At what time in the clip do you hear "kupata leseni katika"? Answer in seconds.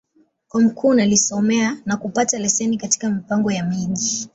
1.97-3.09